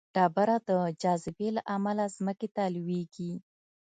[0.15, 0.71] ډبره د
[1.01, 3.33] جاذبې له امله ځمکې ته لویږي.